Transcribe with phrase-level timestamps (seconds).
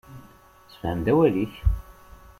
[0.71, 1.53] Sefhem-d awal-ik.